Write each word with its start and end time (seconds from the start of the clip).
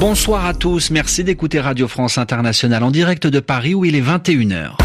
Bonsoir 0.00 0.46
à 0.46 0.54
tous, 0.54 0.92
merci 0.92 1.24
d'écouter 1.24 1.58
Radio 1.58 1.88
France 1.88 2.18
Internationale 2.18 2.84
en 2.84 2.92
direct 2.92 3.26
de 3.26 3.40
Paris 3.40 3.74
où 3.74 3.84
il 3.84 3.96
est 3.96 4.00
21h. 4.00 4.76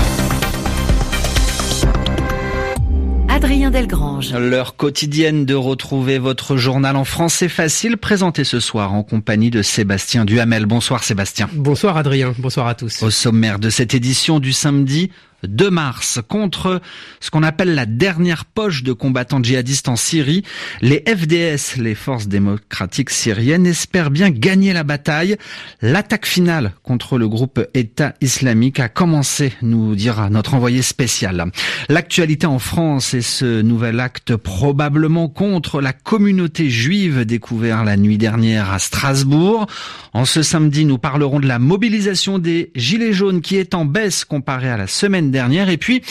Adrien 3.29 3.70
Delgrange. 3.70 4.34
L'heure 4.34 4.76
quotidienne 4.76 5.46
de 5.46 5.54
retrouver 5.54 6.18
votre 6.18 6.58
journal 6.58 6.96
en 6.96 7.04
français 7.04 7.47
facile, 7.47 7.97
présenté 7.97 8.44
ce 8.44 8.60
soir 8.60 8.91
en 8.96 9.04
compagnie 9.04 9.51
de 9.51 9.62
Sébastien 9.62 10.26
Duhamel. 10.26 10.65
Bonsoir 10.65 11.04
Sébastien. 11.04 11.47
Bonsoir 11.54 11.95
Adrien, 11.97 12.33
bonsoir 12.40 12.65
à 12.65 12.73
tous. 12.73 13.04
Au 13.04 13.12
sommaire 13.12 13.59
de 13.59 13.69
cette 13.69 13.94
édition 13.94 14.40
du 14.40 14.51
samedi 14.51 15.12
2 15.47 15.69
mars 15.69 16.20
contre 16.27 16.81
ce 17.20 17.30
qu'on 17.30 17.44
appelle 17.44 17.76
la 17.76 17.85
dernière 17.85 18.45
poche 18.45 18.84
de 18.84 18.94
combattants 18.94 19.41
djihadistes 19.41 19.89
en 19.89 19.95
Syrie. 19.95 20.44
Les 20.81 21.04
FDS, 21.08 21.81
les 21.81 21.95
forces 21.95 22.27
démocratiques 22.27 23.09
syriennes, 23.09 23.66
espèrent 23.66 24.12
bien 24.12 24.30
gagner 24.30 24.73
la 24.73 24.84
bataille. 24.84 25.38
L'attaque 25.82 26.26
finale 26.26 26.73
contre 26.84 27.18
le 27.18 27.27
groupe 27.27 27.66
État 27.73 28.13
islamique 28.21 28.80
a 28.80 28.90
commencé, 28.90 29.54
nous 29.62 29.95
dira 29.95 30.30
notre 30.30 30.54
envoyé 30.54 30.82
spécial. 30.82 31.52
L'actualité 31.90 32.48
en 32.48 32.60
France 32.60 33.13
et 33.13 33.21
ce 33.21 33.62
nouvel 33.62 33.99
acte 33.99 34.35
probablement 34.35 35.30
contre 35.30 35.82
la 35.82 35.94
communauté 35.94 36.70
juive 36.70 37.26
découvert 37.26 37.84
la 37.84 37.98
nuit 37.98 38.18
dernière 38.18 38.71
à 38.71 38.80
Strasbourg. 38.80 39.68
En 40.13 40.26
ce 40.26 40.41
samedi, 40.44 40.85
nous 40.85 40.98
parlerons 40.98 41.40
de 41.40 41.48
la 41.48 41.60
mobilisation 41.60 42.40
des 42.40 42.71
Gilets 42.76 43.13
jaunes 43.13 43.41
qui 43.41 43.57
est 43.57 43.73
en 43.73 43.85
baisse 43.85 44.26
comparée 44.26 44.70
à 44.70 44.77
la 44.77 44.88
semaine 44.88 45.32
dernière. 45.34 45.68
Et 45.68 45.78
puis, 45.78 46.02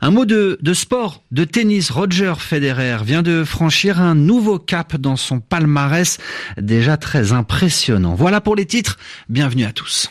un 0.00 0.12
mot 0.12 0.24
de, 0.24 0.58
de, 0.62 0.74
sport, 0.74 1.22
de 1.32 1.42
tennis. 1.42 1.90
Roger 1.90 2.34
Federer 2.38 2.98
vient 3.04 3.22
de 3.22 3.42
franchir 3.42 4.00
un 4.00 4.14
nouveau 4.14 4.60
cap 4.60 4.96
dans 4.96 5.16
son 5.16 5.40
palmarès, 5.40 6.18
déjà 6.56 6.96
très 6.96 7.32
impressionnant. 7.32 8.14
Voilà 8.14 8.40
pour 8.40 8.54
les 8.54 8.66
titres. 8.66 8.96
Bienvenue 9.28 9.64
à 9.64 9.72
tous. 9.72 10.08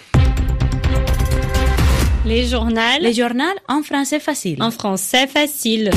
Les 2.25 2.45
journaux. 2.45 2.81
Les 2.99 3.13
journaux 3.13 3.45
en 3.69 3.83
français 3.83 4.19
facile. 4.19 4.61
En 4.61 4.71
français 4.71 5.27
facile. 5.27 5.91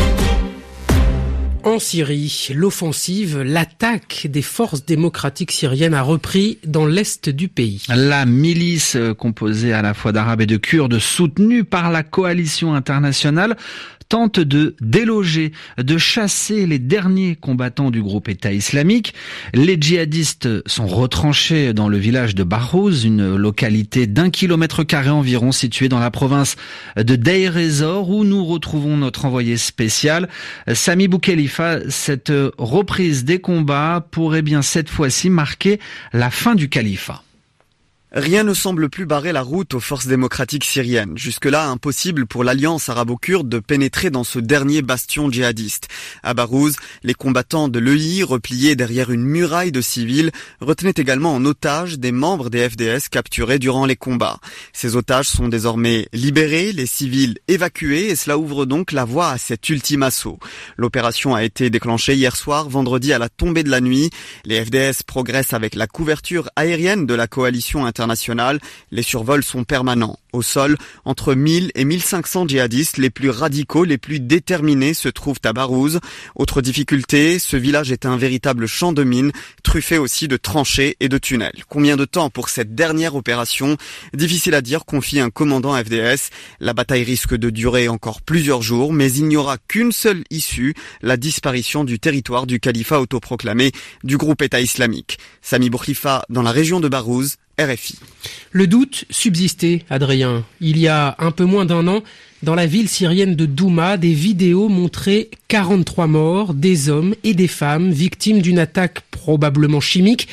En 1.71 1.79
Syrie, 1.79 2.49
l'offensive, 2.53 3.43
l'attaque 3.43 4.27
des 4.29 4.43
forces 4.43 4.85
démocratiques 4.85 5.53
syriennes 5.53 5.95
a 5.95 6.03
repris 6.03 6.59
dans 6.67 6.85
l'est 6.85 7.29
du 7.29 7.47
pays. 7.47 7.85
La 7.89 8.27
milice 8.27 8.99
composée 9.17 9.73
à 9.73 9.81
la 9.81 9.95
fois 9.95 10.11
d'Arabes 10.11 10.41
et 10.41 10.47
de 10.47 10.57
Kurdes, 10.57 10.99
soutenue 10.99 11.62
par 11.62 11.93
la 11.93 12.03
coalition 12.03 12.75
internationale, 12.75 13.57
tente 14.11 14.41
de 14.41 14.77
déloger, 14.83 15.53
de 15.78 15.97
chasser 15.97 16.66
les 16.66 16.78
derniers 16.78 17.36
combattants 17.36 17.91
du 17.91 18.03
groupe 18.03 18.28
État 18.28 18.53
islamique. 18.53 19.14
Les 19.55 19.78
djihadistes 19.80 20.69
sont 20.69 20.86
retranchés 20.86 21.72
dans 21.72 21.89
le 21.89 21.97
village 21.97 22.34
de 22.34 22.42
Barouz, 22.42 23.05
une 23.05 23.36
localité 23.36 24.06
d'un 24.06 24.28
kilomètre 24.28 24.83
carré 24.84 25.08
environ 25.08 25.53
située 25.53 25.88
dans 25.88 26.00
la 26.00 26.11
province 26.11 26.56
de 26.97 27.16
Deir 27.16 27.56
ez-Zor, 27.56 28.11
où 28.11 28.25
nous 28.25 28.44
retrouvons 28.44 28.97
notre 28.97 29.25
envoyé 29.25 29.56
spécial, 29.56 30.28
Sami 30.70 31.06
Boukhelifa. 31.08 31.78
Cette 31.88 32.33
reprise 32.58 33.25
des 33.25 33.41
combats 33.41 34.05
pourrait 34.11 34.42
bien 34.42 34.61
cette 34.61 34.91
fois-ci 34.91 35.31
marquer 35.31 35.78
la 36.12 36.31
fin 36.31 36.56
du 36.56 36.69
califat. 36.69 37.22
Rien 38.12 38.42
ne 38.42 38.55
semble 38.55 38.91
plus 38.91 39.06
barrer 39.06 39.30
la 39.30 39.42
route 39.42 39.72
aux 39.72 39.78
forces 39.78 40.08
démocratiques 40.08 40.64
syriennes. 40.64 41.16
Jusque-là, 41.16 41.69
impossible 41.69 42.27
pour 42.27 42.42
l'alliance 42.42 42.89
arabo-kurde 42.89 43.48
de 43.48 43.61
pénétrer 43.61 44.11
dans 44.11 44.25
ce 44.25 44.41
dernier 44.41 44.83
bastion 44.83 45.30
djihadiste. 45.30 45.86
À 46.25 46.34
Barouz, 46.34 46.75
les 47.05 47.14
combattants 47.14 47.69
de 47.69 47.78
l'EI, 47.78 48.25
repliés 48.25 48.75
derrière 48.75 49.12
une 49.12 49.22
muraille 49.22 49.70
de 49.70 49.81
civils, 49.81 50.33
retenaient 50.61 50.92
également 50.97 51.33
en 51.33 51.44
otage 51.44 52.00
des 52.00 52.11
membres 52.11 52.50
des 52.50 52.69
FDS 52.69 53.08
capturés 53.12 53.61
durant 53.61 53.86
les 53.86 53.94
combats. 53.94 54.41
Ces 54.72 54.97
otages 54.97 55.28
sont 55.28 55.47
désormais 55.47 56.09
libérés, 56.12 56.72
les 56.72 56.87
civils 56.87 57.38
évacués, 57.47 58.09
et 58.10 58.16
cela 58.16 58.38
ouvre 58.38 58.66
donc 58.66 58.91
la 58.91 59.04
voie 59.04 59.28
à 59.31 59.38
cet 59.38 59.69
ultime 59.69 60.03
assaut. 60.03 60.41
L'opération 60.76 61.37
a 61.37 61.44
été 61.44 61.70
déclenchée 61.70 62.16
hier 62.16 62.34
soir, 62.34 62.69
vendredi 62.69 63.12
à 63.12 63.20
la 63.20 63.28
tombée 63.28 63.62
de 63.62 63.70
la 63.70 63.81
nuit. 63.81 64.10
Les 64.44 64.65
FDS 64.65 65.04
progressent 65.06 65.54
avec 65.54 65.76
la 65.76 65.87
couverture 65.87 66.50
aérienne 66.56 67.06
de 67.06 67.15
la 67.15 67.28
coalition 67.28 67.87
internationale 67.87 68.00
les 68.91 69.03
survols 69.03 69.44
sont 69.44 69.65
permanents. 69.65 70.19
Au 70.33 70.43
sol, 70.43 70.77
entre 71.05 71.34
1000 71.34 71.72
et 71.75 71.84
1500 71.84 72.47
djihadistes, 72.47 72.99
les 72.99 73.11
plus 73.11 73.31
radicaux, 73.31 73.84
les 73.84 73.99
plus 73.99 74.21
déterminés, 74.21 74.94
se 74.94 75.09
trouvent 75.09 75.41
à 75.44 75.53
Barouz. 75.53 75.99
Autre 76.37 76.62
difficulté, 76.62 77.41
ce 77.41 77.56
village 77.56 77.91
est 77.91 78.06
un 78.06 78.16
véritable 78.16 78.66
champ 78.66 78.93
de 78.93 79.03
mines, 79.03 79.33
truffé 79.65 79.99
aussi 79.99 80.28
de 80.28 80.37
tranchées 80.37 80.97
et 81.00 81.09
de 81.09 81.19
tunnels. 81.19 81.65
Combien 81.69 81.97
de 81.97 82.05
temps 82.05 82.31
pour 82.31 82.49
cette 82.49 82.77
dernière 82.77 83.16
opération? 83.16 83.77
Difficile 84.15 84.55
à 84.55 84.61
dire, 84.61 84.84
confie 84.84 85.19
un 85.19 85.31
commandant 85.31 85.77
FDS. 85.77 86.31
La 86.61 86.75
bataille 86.75 87.05
risque 87.05 87.34
de 87.34 87.50
durer 87.50 87.88
encore 87.88 88.22
plusieurs 88.22 88.62
jours, 88.62 88.93
mais 88.93 89.12
il 89.12 89.27
n'y 89.27 89.37
aura 89.37 89.59
qu'une 89.59 89.93
seule 89.93 90.22
issue, 90.31 90.75
la 91.03 91.17
disparition 91.17 91.82
du 91.82 91.99
territoire 91.99 92.47
du 92.47 92.61
califat 92.61 93.00
autoproclamé 93.00 93.72
du 94.05 94.17
groupe 94.17 94.43
État 94.43 94.61
islamique. 94.61 95.19
Sami 95.43 95.71
Bourkhifa, 95.71 96.25
dans 96.28 96.43
la 96.43 96.53
région 96.53 96.78
de 96.78 96.88
Barouz, 96.88 97.37
RFI. 97.60 97.98
Le 98.53 98.66
doute 98.66 99.04
subsistait, 99.10 99.84
Adrien. 99.91 100.44
Il 100.60 100.78
y 100.78 100.88
a 100.88 101.15
un 101.19 101.31
peu 101.31 101.44
moins 101.44 101.65
d'un 101.65 101.87
an, 101.87 102.03
dans 102.43 102.54
la 102.54 102.66
ville 102.66 102.88
syrienne 102.88 103.37
de 103.37 103.44
Douma, 103.44 103.98
des 103.98 104.15
vidéos 104.15 104.69
montraient 104.69 105.28
43 105.48 106.06
morts, 106.06 106.54
des 106.54 106.88
hommes 106.88 107.15
et 107.22 107.34
des 107.34 107.49
femmes 107.49 107.91
victimes 107.91 108.41
d'une 108.41 108.59
attaque 108.59 109.03
probablement 109.10 109.81
chimique. 109.81 110.26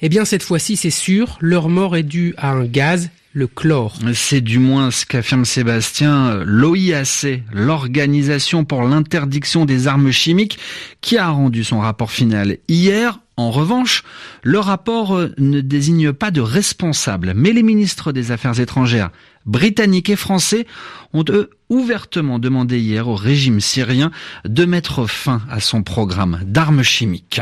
Eh 0.00 0.08
bien, 0.08 0.24
cette 0.24 0.42
fois-ci, 0.42 0.76
c'est 0.76 0.88
sûr, 0.88 1.36
leur 1.40 1.68
mort 1.68 1.96
est 1.96 2.02
due 2.02 2.34
à 2.38 2.52
un 2.52 2.64
gaz 2.64 3.10
le 3.32 3.46
chlore. 3.46 3.96
C'est 4.14 4.40
du 4.40 4.58
moins 4.58 4.90
ce 4.90 5.06
qu'affirme 5.06 5.44
Sébastien 5.44 6.42
l'OIAC, 6.44 7.42
l'Organisation 7.52 8.64
pour 8.64 8.82
l'interdiction 8.82 9.66
des 9.66 9.86
armes 9.86 10.10
chimiques, 10.10 10.58
qui 11.00 11.16
a 11.16 11.28
rendu 11.28 11.62
son 11.62 11.78
rapport 11.78 12.10
final 12.10 12.56
hier. 12.68 13.20
En 13.40 13.50
revanche, 13.50 14.04
le 14.42 14.58
rapport 14.58 15.18
ne 15.38 15.62
désigne 15.62 16.12
pas 16.12 16.30
de 16.30 16.42
responsable, 16.42 17.32
mais 17.34 17.52
les 17.52 17.62
ministres 17.62 18.12
des 18.12 18.32
Affaires 18.32 18.60
étrangères 18.60 19.08
britanniques 19.46 20.10
et 20.10 20.16
français 20.16 20.66
ont 21.14 21.24
eux 21.30 21.48
ouvertement 21.70 22.38
demandé 22.38 22.78
hier 22.78 23.08
au 23.08 23.14
régime 23.14 23.60
syrien 23.60 24.10
de 24.44 24.66
mettre 24.66 25.06
fin 25.06 25.40
à 25.50 25.58
son 25.58 25.82
programme 25.82 26.40
d'armes 26.44 26.82
chimiques. 26.82 27.40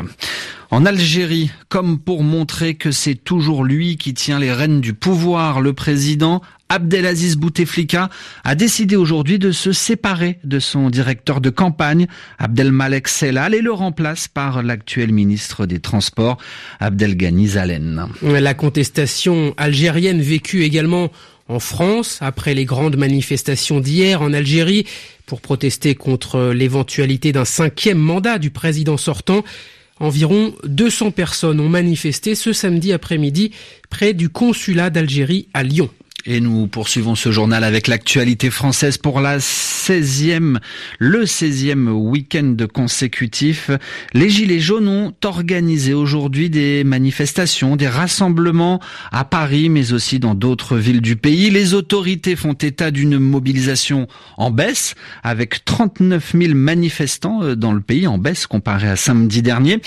En 0.71 0.87
Algérie, 0.87 1.51
comme 1.69 1.99
pour 1.99 2.23
montrer 2.23 2.77
que 2.77 2.93
c'est 2.93 3.17
toujours 3.17 3.65
lui 3.65 3.97
qui 3.97 4.15
tient 4.15 4.39
les 4.39 4.53
rênes 4.53 4.81
du 4.81 4.95
pouvoir, 4.95 5.61
le 5.61 5.73
président 5.73 6.43
Abdelaziz 6.69 7.37
Bouteflika 7.37 8.11
a 8.45 8.55
décidé 8.55 8.97
aujourd'hui 8.97 9.39
de 9.39 9.53
se 9.53 9.73
séparer 9.73 10.39
de 10.45 10.59
son 10.59 10.91
directeur 10.91 11.41
de 11.41 11.51
campagne, 11.51 12.07
Abdelmalek 12.39 13.09
Sellal, 13.09 13.55
et 13.55 13.63
le 13.63 13.73
remplace 13.73 14.29
par 14.29 14.63
l'actuel 14.63 15.13
ministre 15.13 15.67
des 15.67 15.81
Transports, 15.81 16.37
Abdelghani 16.81 17.49
Zalen. 17.49 18.07
La 18.23 18.55
contestation 18.55 19.55
algérienne 19.57 20.21
vécue 20.21 20.63
également 20.63 21.11
en 21.49 21.61
France, 21.61 22.19
après 22.21 22.53
les 22.53 22.67
grandes 22.67 22.97
manifestations 22.97 23.81
d'hier 23.81 24.21
en 24.21 24.35
Algérie, 24.35 24.87
pour 25.25 25.41
protester 25.41 25.95
contre 25.95 26.53
l'éventualité 26.53 27.33
d'un 27.33 27.47
cinquième 27.47 27.99
mandat 27.99 28.39
du 28.39 28.51
président 28.51 28.99
sortant, 28.99 29.43
Environ 30.01 30.55
200 30.65 31.11
personnes 31.11 31.59
ont 31.59 31.69
manifesté 31.69 32.35
ce 32.35 32.53
samedi 32.53 32.93
après-midi 32.93 33.51
près 33.91 34.15
du 34.15 34.29
consulat 34.29 34.91
d'Algérie 34.91 35.49
à 35.55 35.65
Lyon. 35.65 35.91
Et 36.27 36.41
nous 36.41 36.67
poursuivons 36.67 37.15
ce 37.15 37.31
journal 37.31 37.63
avec 37.63 37.87
l'actualité 37.87 38.51
française 38.51 38.99
pour 38.99 39.21
la 39.21 39.39
16e, 39.39 40.59
le 40.99 41.25
16e 41.25 41.89
week-end 41.91 42.57
consécutif. 42.73 43.71
Les 44.15 44.29
Gilets 44.29 44.59
jaunes 44.59 44.89
ont 44.89 45.15
organisé 45.25 45.95
aujourd'hui 45.95 46.51
des 46.51 46.83
manifestations, 46.83 47.77
des 47.77 47.87
rassemblements 47.87 48.81
à 49.13 49.25
Paris, 49.25 49.69
mais 49.69 49.93
aussi 49.93 50.19
dans 50.19 50.35
d'autres 50.35 50.77
villes 50.77 51.01
du 51.01 51.15
pays. 51.15 51.51
Les 51.51 51.75
autorités 51.75 52.35
font 52.35 52.53
état 52.53 52.91
d'une 52.91 53.19
mobilisation 53.19 54.09
en 54.37 54.51
baisse, 54.51 54.97
avec 55.23 55.65
39 55.65 56.33
000 56.37 56.55
manifestants 56.55 57.45
euh, 57.45 57.55
dans 57.55 57.73
le 57.73 57.81
pays, 57.81 58.09
en 58.09 58.19
baisse 58.19 58.49
comparé 58.49 58.89
à 58.89 58.97
samedi 58.97 59.41
dernier. 59.41 59.81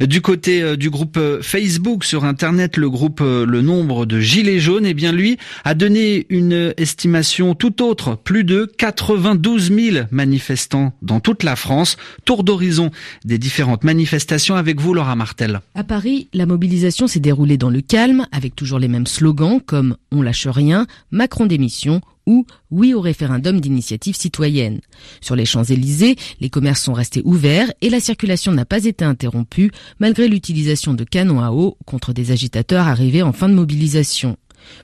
Du 0.00 0.20
côté 0.20 0.62
euh, 0.62 0.76
du 0.76 0.90
groupe 0.90 1.18
Facebook 1.42 2.04
sur 2.04 2.24
Internet, 2.24 2.76
le 2.76 2.88
groupe 2.88 3.20
Le 3.20 3.60
Nombre 3.62 4.06
de 4.06 4.20
Gilets 4.20 4.60
jaunes, 4.60 4.86
eh 4.86 4.94
bien 4.94 5.10
lui, 5.10 5.38
a 5.64 5.74
donné 5.82 6.26
une 6.28 6.72
estimation 6.76 7.56
tout 7.56 7.82
autre. 7.82 8.14
Plus 8.14 8.44
de 8.44 8.70
92 8.78 9.72
000 9.72 10.06
manifestants 10.12 10.92
dans 11.02 11.18
toute 11.18 11.42
la 11.42 11.56
France. 11.56 11.96
Tour 12.24 12.44
d'horizon 12.44 12.92
des 13.24 13.36
différentes 13.36 13.82
manifestations 13.82 14.54
avec 14.54 14.80
vous, 14.80 14.94
Laura 14.94 15.16
Martel. 15.16 15.60
À 15.74 15.82
Paris, 15.82 16.28
la 16.34 16.46
mobilisation 16.46 17.08
s'est 17.08 17.18
déroulée 17.18 17.56
dans 17.56 17.68
le 17.68 17.80
calme, 17.80 18.28
avec 18.30 18.54
toujours 18.54 18.78
les 18.78 18.86
mêmes 18.86 19.08
slogans 19.08 19.60
comme 19.60 19.96
On 20.12 20.22
lâche 20.22 20.46
rien, 20.46 20.86
Macron 21.10 21.46
démission 21.46 22.00
ou 22.26 22.46
oui 22.70 22.94
au 22.94 23.00
référendum 23.00 23.60
d'initiative 23.60 24.16
citoyenne. 24.16 24.80
Sur 25.20 25.36
les 25.36 25.44
Champs-Élysées, 25.44 26.16
les 26.40 26.50
commerces 26.50 26.82
sont 26.82 26.92
restés 26.92 27.22
ouverts 27.24 27.72
et 27.80 27.90
la 27.90 28.00
circulation 28.00 28.52
n'a 28.52 28.64
pas 28.64 28.84
été 28.84 29.04
interrompue 29.04 29.70
malgré 29.98 30.28
l'utilisation 30.28 30.94
de 30.94 31.04
canons 31.04 31.40
à 31.40 31.50
eau 31.50 31.76
contre 31.84 32.12
des 32.12 32.30
agitateurs 32.30 32.86
arrivés 32.86 33.22
en 33.22 33.32
fin 33.32 33.48
de 33.48 33.54
mobilisation. 33.54 34.36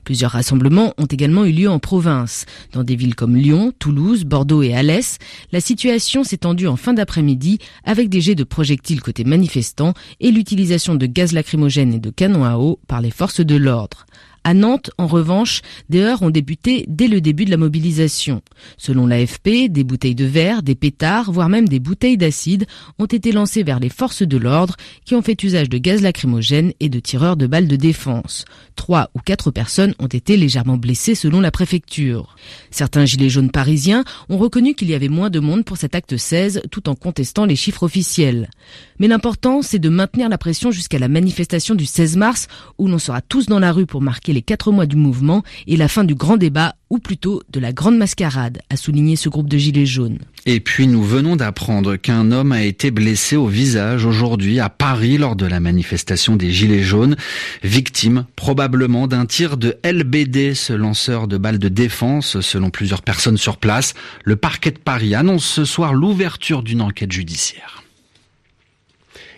Plusieurs 0.03 0.31
rassemblements 0.31 0.93
ont 0.97 1.05
également 1.05 1.45
eu 1.45 1.51
lieu 1.51 1.69
en 1.69 1.79
province. 1.79 2.45
Dans 2.73 2.83
des 2.83 2.95
villes 2.95 3.15
comme 3.15 3.35
Lyon, 3.35 3.73
Toulouse, 3.79 4.23
Bordeaux 4.25 4.63
et 4.63 4.73
Alès, 4.73 5.17
la 5.51 5.61
situation 5.61 6.23
s'est 6.23 6.37
tendue 6.37 6.67
en 6.67 6.75
fin 6.75 6.93
d'après-midi 6.93 7.59
avec 7.83 8.09
des 8.09 8.21
jets 8.21 8.35
de 8.35 8.43
projectiles 8.43 9.01
côté 9.01 9.23
manifestants 9.23 9.93
et 10.19 10.31
l'utilisation 10.31 10.95
de 10.95 11.05
gaz 11.05 11.33
lacrymogène 11.33 11.93
et 11.93 11.99
de 11.99 12.09
canons 12.09 12.45
à 12.45 12.57
eau 12.57 12.79
par 12.87 13.01
les 13.01 13.11
forces 13.11 13.41
de 13.41 13.55
l'ordre. 13.55 14.05
À 14.49 14.55
Nantes, 14.55 14.89
en 14.97 15.05
revanche, 15.05 15.61
des 15.89 16.01
heurts 16.01 16.23
ont 16.23 16.31
débuté 16.31 16.83
dès 16.87 17.07
le 17.07 17.21
début 17.21 17.45
de 17.45 17.51
la 17.51 17.57
mobilisation. 17.57 18.41
Selon 18.77 19.05
l'AFP, 19.05 19.69
des 19.69 19.83
bouteilles 19.83 20.15
de 20.15 20.25
verre, 20.25 20.63
des 20.63 20.73
pétards, 20.73 21.31
voire 21.31 21.49
même 21.49 21.69
des 21.69 21.77
bouteilles 21.77 22.17
d'acide 22.17 22.65
ont 22.97 23.05
été 23.05 23.31
lancées 23.31 23.61
vers 23.61 23.79
les 23.79 23.89
forces 23.89 24.23
de 24.23 24.37
l'ordre 24.37 24.75
qui 25.05 25.13
ont 25.13 25.21
fait 25.21 25.43
usage 25.43 25.69
de 25.69 25.77
gaz 25.77 26.01
lacrymogène 26.01 26.73
et 26.79 26.89
de 26.89 26.99
tireurs 26.99 27.37
de 27.37 27.45
balles 27.45 27.67
de 27.67 27.75
défense. 27.75 28.45
Trois 28.75 29.11
ou 29.13 29.19
quatre 29.19 29.51
personnes 29.51 29.93
ont 29.99 30.07
été 30.07 30.35
légèrement 30.35 30.77
blessées 30.77 31.13
selon 31.13 31.41
la 31.41 31.51
préfecture. 31.51 32.35
Certains 32.71 33.05
gilets 33.05 33.29
jaunes 33.29 33.51
parisiens 33.51 34.03
ont 34.29 34.39
reconnu 34.39 34.73
qu'il 34.73 34.89
y 34.89 34.95
avait 34.95 35.09
moins 35.09 35.29
de 35.29 35.39
monde 35.39 35.63
pour 35.63 35.77
cet 35.77 35.93
acte 35.93 36.17
16 36.17 36.63
tout 36.71 36.89
en 36.89 36.95
contestant 36.95 37.45
les 37.45 37.55
chiffres 37.55 37.83
officiels. 37.83 38.49
Mais 38.97 39.07
l'important, 39.07 39.61
c'est 39.61 39.77
de 39.77 39.89
maintenir 39.89 40.27
la 40.27 40.39
pression 40.39 40.71
jusqu'à 40.71 40.97
la 40.97 41.07
manifestation 41.07 41.75
du 41.75 41.85
16 41.85 42.17
mars 42.17 42.47
où 42.79 42.87
l'on 42.87 42.97
sera 42.97 43.21
tous 43.21 43.45
dans 43.45 43.59
la 43.59 43.71
rue 43.71 43.85
pour 43.85 44.01
marquer 44.01 44.33
les 44.33 44.38
quatre 44.41 44.71
mois 44.71 44.85
du 44.85 44.95
mouvement 44.95 45.43
et 45.67 45.77
la 45.77 45.87
fin 45.87 46.03
du 46.03 46.15
grand 46.15 46.37
débat, 46.37 46.75
ou 46.89 46.99
plutôt 46.99 47.43
de 47.51 47.59
la 47.59 47.71
grande 47.71 47.97
mascarade, 47.97 48.61
a 48.69 48.75
souligné 48.75 49.15
ce 49.15 49.29
groupe 49.29 49.49
de 49.49 49.57
Gilets 49.57 49.85
jaunes. 49.85 50.19
Et 50.45 50.59
puis 50.59 50.87
nous 50.87 51.03
venons 51.03 51.35
d'apprendre 51.35 51.95
qu'un 51.95 52.31
homme 52.31 52.51
a 52.51 52.63
été 52.63 52.91
blessé 52.91 53.35
au 53.35 53.47
visage 53.47 54.05
aujourd'hui 54.05 54.59
à 54.59 54.69
Paris 54.69 55.17
lors 55.17 55.35
de 55.35 55.45
la 55.45 55.59
manifestation 55.59 56.35
des 56.35 56.51
Gilets 56.51 56.83
jaunes, 56.83 57.15
victime 57.63 58.25
probablement 58.35 59.07
d'un 59.07 59.25
tir 59.25 59.57
de 59.57 59.77
LBD, 59.83 60.53
ce 60.55 60.73
lanceur 60.73 61.27
de 61.27 61.37
balles 61.37 61.59
de 61.59 61.69
défense, 61.69 62.41
selon 62.41 62.69
plusieurs 62.69 63.01
personnes 63.01 63.37
sur 63.37 63.57
place. 63.57 63.93
Le 64.23 64.35
parquet 64.35 64.71
de 64.71 64.79
Paris 64.79 65.15
annonce 65.15 65.45
ce 65.45 65.65
soir 65.65 65.93
l'ouverture 65.93 66.63
d'une 66.63 66.81
enquête 66.81 67.11
judiciaire. 67.11 67.83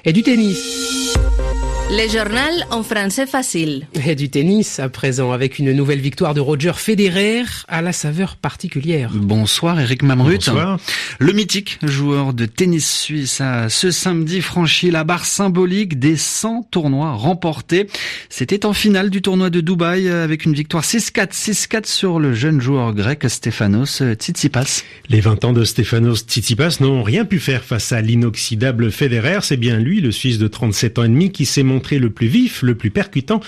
Et 0.06 0.14
du 0.14 0.24
tennis. 0.24 0.58
Le 1.94 2.08
journal 2.08 2.66
en 2.72 2.84
français 2.84 3.28
facile. 3.28 3.86
Et 4.08 4.16
du 4.16 4.30
tennis 4.30 4.80
à 4.80 4.88
présent 4.88 5.34
avec 5.34 5.60
une 5.60 5.74
nouvelle 5.74 6.00
victoire 6.00 6.34
de 6.34 6.40
Roger 6.40 6.72
Federer 6.74 7.44
à 7.68 7.82
la 7.82 7.92
saveur 7.92 8.38
particulière. 8.38 9.12
Bonsoir 9.14 9.78
Eric 9.78 10.02
Mamrut. 10.02 10.38
Bonsoir. 10.38 10.80
Le 11.20 11.34
mythique 11.34 11.80
joueur 11.84 12.34
de 12.34 12.46
tennis 12.46 12.90
suisse 12.90 13.42
a 13.42 13.68
ce 13.68 13.92
samedi 13.92 14.40
franchi 14.40 14.90
la 14.90 15.04
barre 15.04 15.26
symbolique 15.26 16.00
des 16.00 16.16
100 16.16 16.70
tournois 16.72 17.12
remportés. 17.12 17.88
C'était 18.30 18.66
en 18.66 18.72
finale 18.72 19.10
du 19.10 19.22
tournoi 19.22 19.50
de 19.50 19.60
Dubaï 19.60 20.08
avec 20.08 20.46
une 20.46 20.54
victoire 20.54 20.86
6-4, 20.86 21.34
6-4 21.34 21.88
sur 21.88 22.20
le 22.22 22.34
jeune 22.34 22.62
joueur 22.62 22.94
grec 22.94 23.26
Stefanos 23.28 24.02
Tsitsipas. 24.14 24.84
Les 25.10 25.20
20 25.20 25.44
ans 25.44 25.54
de 25.54 25.66
Stefanos 25.66 26.24
Tsitsipas 26.26 26.78
n'ont 26.80 27.04
rien 27.04 27.26
pu 27.26 27.40
faire 27.40 27.66
face 27.66 27.92
à 27.92 28.00
l'inoxydable 28.00 28.94
Federer. 28.94 29.40
C'est 29.42 29.58
bien 29.58 29.78
lui, 29.78 30.00
le 30.00 30.14
Suisse 30.14 30.38
de 30.38 30.48
37 30.48 30.98
ans 30.98 31.04
et 31.04 31.10
demi, 31.10 31.34
qui 31.34 31.46
s'est 31.46 31.64
montré 31.64 31.81
le 31.90 32.10
plus 32.10 32.28
vif, 32.28 32.62
le 32.62 32.76
plus 32.76 32.92
percutant. 32.92 33.42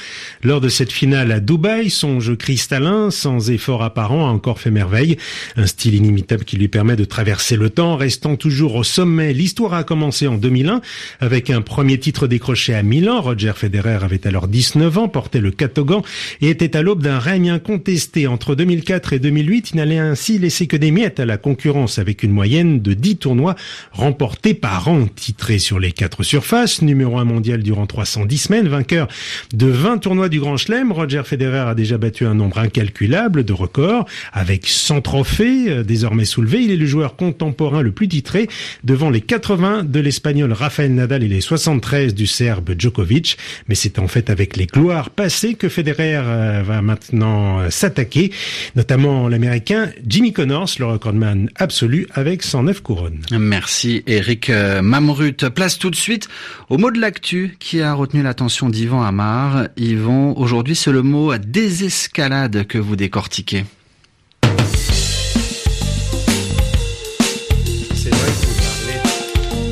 Lors 0.44 0.62
de 0.62 0.70
cette 0.70 0.92
finale 0.92 1.32
à 1.32 1.40
Dubaï, 1.40 1.90
son 1.90 2.20
jeu 2.20 2.36
cristallin, 2.36 3.12
sans 3.12 3.52
effort 3.52 3.84
apparent, 3.84 4.28
a 4.28 4.32
encore 4.32 4.60
fait 4.60 4.72
merveille. 4.72 5.18
Un 5.56 5.68
style 5.68 5.96
inimitable 5.96 6.44
qui 6.44 6.58
lui 6.58 6.68
permet 6.68 6.96
de 6.96 7.06
traverser 7.06 7.56
le 7.56 7.70
temps, 7.70 7.96
restant 7.96 8.36
toujours 8.36 8.76
au 8.76 8.84
sommet. 8.84 9.34
L'histoire 9.34 9.74
a 9.74 9.84
commencé 9.84 10.28
en 10.28 10.36
2001 10.36 10.82
avec 11.20 11.50
un 11.50 11.62
premier 11.62 12.00
titre 12.00 12.28
décroché 12.28 12.74
à 12.74 12.84
Milan. 12.84 13.22
Roger 13.22 13.54
Federer 13.56 14.00
avait 14.04 14.26
alors 14.28 14.48
19 14.48 14.98
ans, 14.98 15.08
portait 15.08 15.42
le 15.42 15.52
catogan 15.52 16.02
et 16.42 16.50
était 16.50 16.76
à 16.76 16.82
l'aube 16.82 17.04
d'un 17.04 17.20
règne 17.20 17.50
incontesté. 17.50 18.28
Entre 18.28 18.56
2004 18.56 19.14
et 19.14 19.20
2008, 19.20 19.72
il 19.72 19.78
n'allait 19.78 19.98
ainsi 19.98 20.40
laisser 20.40 20.68
que 20.68 20.78
des 20.78 20.92
miettes 20.92 21.20
à 21.20 21.26
la 21.26 21.38
concurrence 21.38 22.00
avec 22.00 22.24
une 22.24 22.32
moyenne 22.32 22.82
de 22.82 22.94
10 22.94 23.18
tournois 23.18 23.56
remportés 23.92 24.54
par 24.54 24.88
an. 24.88 25.08
Titré 25.08 25.60
sur 25.60 25.80
les 25.80 25.92
quatre 25.92 26.24
surfaces, 26.24 26.82
numéro 26.82 27.18
un 27.18 27.26
mondial 27.26 27.64
durant 27.64 27.86
300 27.86 28.13
en 28.18 28.26
10 28.26 28.38
semaines, 28.38 28.68
vainqueur 28.68 29.08
de 29.54 29.68
20 29.68 30.00
tournois 30.00 30.30
du 30.30 30.40
Grand 30.40 30.58
Chelem. 30.58 30.92
Roger 30.92 31.22
Federer 31.26 31.70
a 31.70 31.76
déjà 31.76 31.98
battu 31.98 32.26
un 32.26 32.34
nombre 32.34 32.58
incalculable 32.60 33.44
de 33.44 33.54
records 33.54 34.06
avec 34.32 34.68
100 34.68 35.02
trophées 35.02 35.70
euh, 35.70 35.84
désormais 35.84 36.26
soulevés. 36.26 36.62
Il 36.62 36.72
est 36.72 36.78
le 36.78 36.86
joueur 36.86 37.16
contemporain 37.16 37.82
le 37.82 37.92
plus 37.92 38.08
titré 38.08 38.48
devant 38.84 39.10
les 39.10 39.22
80 39.22 39.84
de 39.84 40.00
l'Espagnol 40.00 40.52
Rafael 40.54 40.94
Nadal 40.94 41.24
et 41.24 41.28
les 41.28 41.42
73 41.42 42.14
du 42.14 42.28
Serbe 42.28 42.72
Djokovic. 42.78 43.38
Mais 43.68 43.76
c'est 43.76 44.00
en 44.00 44.08
fait 44.08 44.30
avec 44.30 44.58
les 44.58 44.66
gloires 44.66 45.10
passées 45.10 45.56
que 45.56 45.70
Federer 45.70 46.18
euh, 46.18 46.64
va 46.66 46.82
maintenant 46.82 47.60
euh, 47.60 47.70
s'attaquer, 47.70 48.32
notamment 48.76 49.28
l'Américain 49.28 49.90
Jimmy 50.08 50.34
Connors, 50.34 50.70
le 50.80 50.86
recordman 50.86 51.50
absolu 51.56 52.08
avec 52.14 52.44
109 52.44 52.82
couronnes. 52.82 53.22
Merci 53.32 54.04
Eric 54.08 54.52
Mamrut. 54.82 55.50
Place 55.50 55.80
tout 55.80 55.90
de 55.90 55.96
suite 55.96 56.28
au 56.70 56.78
mot 56.78 56.92
de 56.92 57.00
l'actu 57.00 57.56
qui 57.60 57.82
a 57.82 57.94
retenu 58.04 58.22
l'attention 58.22 58.68
d'Yvan 58.68 59.02
Amar. 59.02 59.70
Yvan, 59.78 60.34
aujourd'hui 60.36 60.76
c'est 60.76 60.92
le 60.92 61.04
mot 61.04 61.38
désescalade 61.38 62.68
que 62.68 62.78
vous 62.78 62.98
décortiquez. 62.98 63.64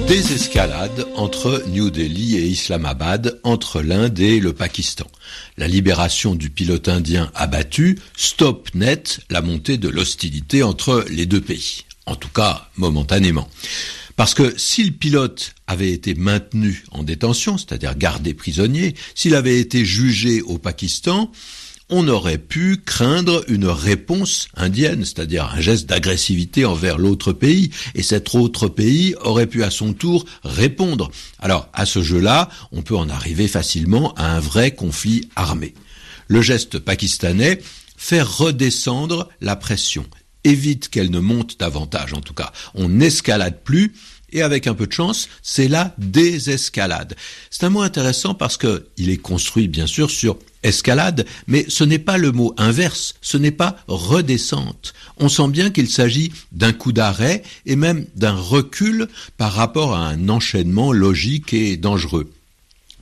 Désescalade 0.07 1.07
entre 1.18 1.62
New 1.68 1.89
Delhi 1.89 2.38
et 2.38 2.45
Islamabad, 2.45 3.38
entre 3.44 3.81
l'Inde 3.81 4.19
et 4.22 4.39
le 4.39 4.54
Pakistan. 4.54 5.07
La 5.57 5.68
libération 5.68 6.34
du 6.34 6.50
pilote 6.50 6.88
indien 6.88 7.30
abattu 7.36 8.00
stoppe 8.16 8.74
net 8.75 9.19
la 9.30 9.42
montée 9.42 9.77
de 9.77 9.89
l'hostilité 9.89 10.63
entre 10.63 11.04
les 11.10 11.25
deux 11.25 11.42
pays. 11.42 11.84
En 12.06 12.16
tout 12.16 12.30
cas, 12.30 12.69
momentanément. 12.77 13.50
Parce 14.16 14.34
que 14.34 14.54
si 14.58 14.84
le 14.84 14.92
pilote 14.92 15.54
avait 15.68 15.92
été 15.92 16.13
maintenu 16.13 16.84
en 16.92 17.04
détention, 17.04 17.58
c'est-à-dire 17.58 17.98
gardé 17.98 18.34
prisonnier, 18.34 18.96
s'il 19.16 19.36
avait 19.36 19.60
été 19.60 19.86
jugé 19.86 20.42
au 20.42 20.58
Pakistan, 20.58 21.31
on 21.92 22.08
aurait 22.08 22.38
pu 22.38 22.78
craindre 22.78 23.44
une 23.50 23.66
réponse 23.66 24.48
indienne, 24.56 25.04
c'est-à-dire 25.04 25.52
un 25.54 25.60
geste 25.60 25.88
d'agressivité 25.88 26.63
envers 26.66 26.98
l'autre 26.98 27.34
pays, 27.34 27.72
et 27.96 28.02
cet 28.02 28.34
autre 28.34 28.69
pays 28.69 29.13
aurait 29.22 29.48
pu 29.48 29.63
à 29.63 29.69
son 29.69 29.94
tour 29.94 30.25
répondre. 30.44 31.12
Alors, 31.40 31.68
à 31.74 31.86
ce 31.86 32.01
jeu-là, 32.01 32.50
on 32.72 32.82
peut 32.82 32.96
en 32.96 33.10
arriver 33.10 33.50
facilement 33.50 34.13
à 34.13 34.36
un 34.36 34.39
vrai 34.39 34.72
conflit 34.72 35.30
armé. 35.36 35.74
Le 36.27 36.41
geste 36.41 36.80
pakistanais 36.80 37.60
fait 37.98 38.22
redescendre 38.22 39.27
la 39.41 39.58
pression, 39.58 40.06
évite 40.43 40.89
qu'elle 40.89 41.12
ne 41.12 41.19
monte 41.19 41.60
davantage 41.60 42.13
en 42.13 42.21
tout 42.21 42.33
cas. 42.33 42.51
On 42.74 42.89
n'escalade 42.89 43.62
plus, 43.63 43.93
et 44.33 44.41
avec 44.41 44.67
un 44.67 44.74
peu 44.74 44.88
de 44.88 44.93
chance, 44.93 45.27
c'est 45.41 45.67
la 45.67 45.93
désescalade. 45.98 47.15
C'est 47.50 47.65
un 47.65 47.69
mot 47.69 47.81
intéressant 47.81 48.33
parce 48.33 48.57
que 48.57 48.88
il 48.98 49.10
est 49.10 49.17
construit 49.17 49.67
bien 49.67 49.88
sûr 49.88 50.10
sur 50.10 50.38
escalade, 50.63 51.25
mais 51.48 51.65
ce 51.67 51.83
n'est 51.83 52.00
pas 52.00 52.17
le 52.17 52.31
mot 52.31 52.53
inverse, 52.57 53.15
ce 53.21 53.38
n'est 53.38 53.51
pas 53.51 53.77
redescente. 53.88 54.93
On 55.17 55.29
sent 55.29 55.48
bien 55.50 55.69
qu'il 55.71 55.89
s'agit 55.89 56.31
d'un 56.51 56.74
coup 56.74 56.91
d'arrêt 56.91 57.43
et 57.65 57.75
même 57.75 58.05
d'un 58.15 58.36
recul 58.36 59.07
par 59.38 59.53
rapport 59.53 59.95
à 59.95 60.07
un 60.07 60.29
enchaînement 60.29 60.91
logique 60.91 61.53
et 61.53 61.77
dangereux. 61.77 62.31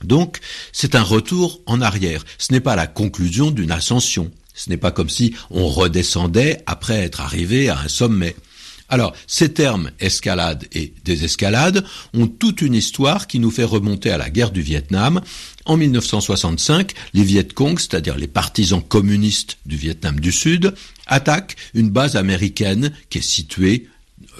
Donc, 0.02 0.38
c'est 0.72 0.94
un 0.94 1.02
retour 1.02 1.60
en 1.66 1.82
arrière. 1.82 2.24
Ce 2.38 2.52
n'est 2.52 2.60
pas 2.60 2.76
la 2.76 2.86
conclusion 2.86 3.50
d'une 3.50 3.70
ascension. 3.70 4.30
Ce 4.60 4.68
n'est 4.68 4.76
pas 4.76 4.90
comme 4.90 5.08
si 5.08 5.34
on 5.50 5.68
redescendait 5.68 6.62
après 6.66 7.00
être 7.00 7.22
arrivé 7.22 7.70
à 7.70 7.80
un 7.80 7.88
sommet. 7.88 8.36
Alors, 8.90 9.14
ces 9.26 9.54
termes 9.54 9.90
escalade 10.00 10.66
et 10.72 10.92
désescalade 11.04 11.84
ont 12.12 12.26
toute 12.26 12.60
une 12.60 12.74
histoire 12.74 13.26
qui 13.26 13.38
nous 13.38 13.50
fait 13.50 13.64
remonter 13.64 14.10
à 14.10 14.18
la 14.18 14.28
guerre 14.28 14.50
du 14.50 14.60
Vietnam. 14.60 15.22
En 15.64 15.78
1965, 15.78 16.92
les 17.14 17.22
Viet 17.22 17.54
Cong, 17.54 17.78
c'est-à-dire 17.78 18.18
les 18.18 18.26
partisans 18.26 18.82
communistes 18.82 19.58
du 19.64 19.76
Vietnam 19.76 20.20
du 20.20 20.32
Sud, 20.32 20.74
attaquent 21.06 21.56
une 21.72 21.88
base 21.88 22.16
américaine 22.16 22.92
qui 23.08 23.18
est 23.18 23.22
située 23.22 23.86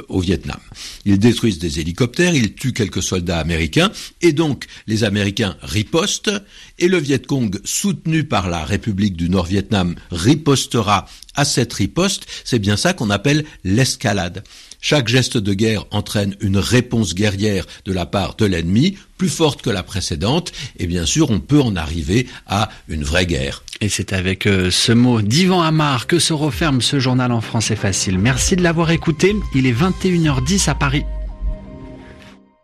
au 0.08 0.20
Vietnam. 0.20 0.60
Ils 1.04 1.18
détruisent 1.18 1.58
des 1.58 1.80
hélicoptères, 1.80 2.34
ils 2.34 2.54
tuent 2.54 2.72
quelques 2.72 3.02
soldats 3.02 3.38
américains, 3.38 3.90
et 4.20 4.32
donc 4.32 4.66
les 4.86 5.04
Américains 5.04 5.56
ripostent, 5.62 6.32
et 6.80 6.88
le 6.88 6.98
Viet 6.98 7.20
Cong, 7.26 7.60
soutenu 7.64 8.24
par 8.24 8.48
la 8.48 8.64
République 8.64 9.16
du 9.16 9.28
Nord-Vietnam, 9.30 9.94
ripostera 10.10 11.06
à 11.34 11.44
cette 11.44 11.72
riposte. 11.72 12.26
C'est 12.44 12.58
bien 12.58 12.76
ça 12.76 12.92
qu'on 12.92 13.10
appelle 13.10 13.44
l'escalade. 13.64 14.42
Chaque 14.80 15.08
geste 15.08 15.36
de 15.36 15.52
guerre 15.52 15.84
entraîne 15.90 16.34
une 16.40 16.56
réponse 16.56 17.14
guerrière 17.14 17.66
de 17.84 17.92
la 17.92 18.06
part 18.06 18.36
de 18.36 18.46
l'ennemi, 18.46 18.96
plus 19.18 19.28
forte 19.28 19.60
que 19.60 19.68
la 19.68 19.82
précédente, 19.82 20.52
et 20.78 20.86
bien 20.86 21.04
sûr 21.04 21.30
on 21.30 21.40
peut 21.40 21.60
en 21.60 21.76
arriver 21.76 22.26
à 22.46 22.70
une 22.88 23.04
vraie 23.04 23.26
guerre. 23.26 23.62
Et 23.82 23.90
c'est 23.90 24.14
avec 24.14 24.46
euh, 24.46 24.70
ce 24.70 24.92
mot 24.92 25.20
d'Ivan 25.20 25.62
Amar 25.62 26.06
que 26.06 26.18
se 26.18 26.32
referme 26.32 26.80
ce 26.80 26.98
journal 26.98 27.30
en 27.30 27.42
français 27.42 27.76
facile. 27.76 28.18
Merci 28.18 28.56
de 28.56 28.62
l'avoir 28.62 28.90
écouté, 28.90 29.34
il 29.54 29.66
est 29.66 29.72
21h10 29.72 30.70
à 30.70 30.74
Paris. 30.74 31.04